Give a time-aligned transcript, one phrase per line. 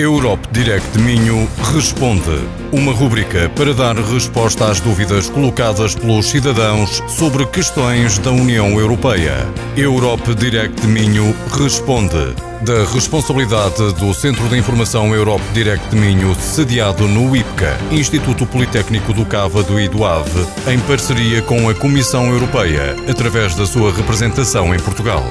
[0.00, 2.48] Europe Direct Minho Responde.
[2.72, 9.46] Uma rubrica para dar resposta às dúvidas colocadas pelos cidadãos sobre questões da União Europeia.
[9.76, 12.34] Europe Direct Minho Responde.
[12.62, 19.26] Da responsabilidade do Centro de Informação Europe Direct Minho, sediado no IPCA, Instituto Politécnico do
[19.26, 24.78] Cávado e do Ave, em parceria com a Comissão Europeia, através da sua representação em
[24.78, 25.22] Portugal.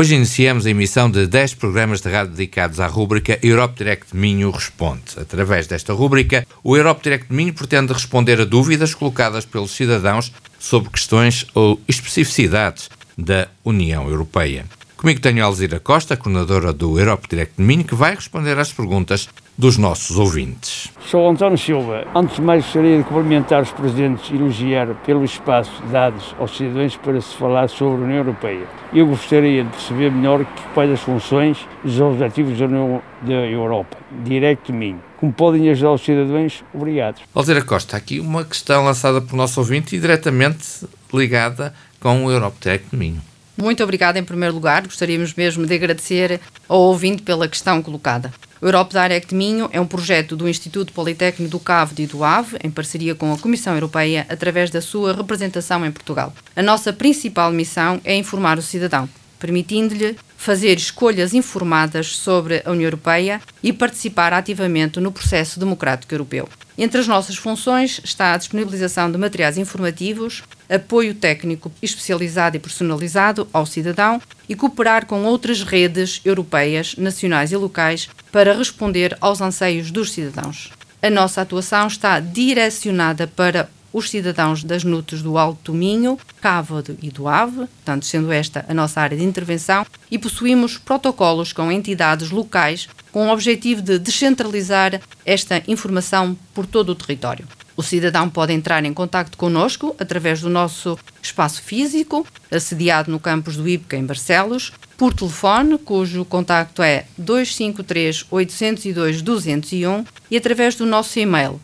[0.00, 4.50] Hoje iniciamos a emissão de 10 programas de rádio dedicados à rúbrica Europe Direct Minho
[4.50, 5.02] Responde.
[5.18, 10.88] Através desta rúbrica, o Europe Direct Minho pretende responder a dúvidas colocadas pelos cidadãos sobre
[10.88, 14.64] questões ou especificidades da União Europeia.
[14.96, 19.28] Comigo tenho a Alzira Costa, coordenadora do Europe Direct Minho, que vai responder às perguntas
[19.60, 20.90] dos nossos ouvintes.
[21.04, 22.06] Sou António Silva.
[22.14, 26.96] Antes de mais, gostaria de cumprimentar os presidentes e elogiar pelo espaço dado aos cidadãos
[26.96, 28.66] para se falar sobre a União Europeia.
[28.90, 33.98] Eu gostaria de perceber melhor quais as funções e os objetivos da União da Europa.
[34.24, 34.98] Direto de mim.
[35.18, 36.64] Como podem ajudar os cidadãos?
[36.72, 37.20] Obrigado.
[37.34, 42.56] Alzira Costa, aqui uma questão lançada por nosso ouvinte e diretamente ligada com o Europe
[42.62, 43.20] Direct Minho.
[43.60, 44.82] Muito obrigada em primeiro lugar.
[44.84, 48.32] Gostaríamos mesmo de agradecer ao ouvinte pela questão colocada.
[48.58, 52.56] O Europe Direct Minho é um projeto do Instituto Politécnico do Cavo e do Ave,
[52.64, 56.32] em parceria com a Comissão Europeia, através da sua representação em Portugal.
[56.56, 59.06] A nossa principal missão é informar o cidadão,
[59.38, 66.48] permitindo-lhe fazer escolhas informadas sobre a União Europeia e participar ativamente no processo democrático europeu.
[66.82, 73.46] Entre as nossas funções está a disponibilização de materiais informativos, apoio técnico especializado e personalizado
[73.52, 79.90] ao cidadão e cooperar com outras redes europeias, nacionais e locais para responder aos anseios
[79.90, 80.70] dos cidadãos.
[81.02, 87.10] A nossa atuação está direcionada para os cidadãos das NUTs do Alto Minho, Cávado e
[87.10, 92.30] do Ave, portanto, sendo esta a nossa área de intervenção, e possuímos protocolos com entidades
[92.30, 97.46] locais com o objetivo de descentralizar esta informação por todo o território.
[97.76, 103.56] O cidadão pode entrar em contato connosco através do nosso espaço físico, assediado no campus
[103.56, 110.84] do IPCA em Barcelos, por telefone, cujo contacto é 253 802 201 e através do
[110.84, 111.58] nosso e-mail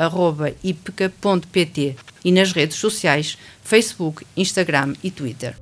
[0.00, 5.56] europedirectminho.ipca.pt e nas redes sociais Facebook, Instagram e Twitter.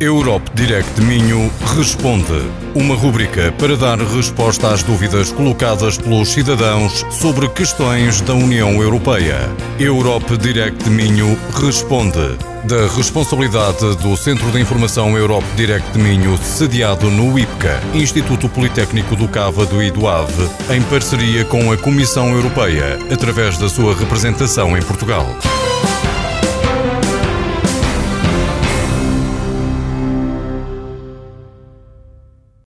[0.00, 2.48] Europe Direct Minho Responde.
[2.72, 9.50] Uma rubrica para dar resposta às dúvidas colocadas pelos cidadãos sobre questões da União Europeia.
[9.76, 12.38] Europe Direct Minho Responde.
[12.64, 19.26] Da responsabilidade do Centro de Informação Europe Direct Minho, sediado no IPCA, Instituto Politécnico do
[19.26, 24.82] Cávado e do Ave, em parceria com a Comissão Europeia, através da sua representação em
[24.82, 25.26] Portugal.